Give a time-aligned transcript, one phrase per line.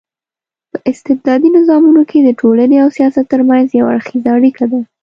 [0.71, 4.79] په استبدادي نظامونو کي د ټولني او سياست ترمنځ يو اړخېزه اړيکه ده